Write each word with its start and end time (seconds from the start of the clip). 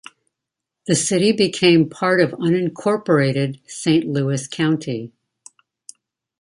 The 0.87 0.95
city 0.95 1.31
became 1.31 1.87
part 1.87 2.21
of 2.21 2.31
unincorporated 2.31 3.59
Saint 3.69 4.07
Louis 4.07 4.47
County. 4.47 5.13